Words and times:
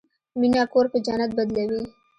مینه 0.39 0.63
کور 0.73 0.85
په 0.91 0.97
جنت 1.05 1.31
بدلوي. 1.37 1.83